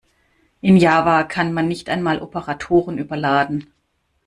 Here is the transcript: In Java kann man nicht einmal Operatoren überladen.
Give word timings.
In 0.61 0.77
Java 0.79 1.21
kann 1.25 1.53
man 1.53 1.67
nicht 1.67 1.87
einmal 1.87 2.23
Operatoren 2.23 2.97
überladen. 2.97 3.71